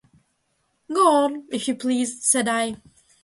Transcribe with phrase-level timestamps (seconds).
[0.91, 2.77] "Go on, if you please," said I.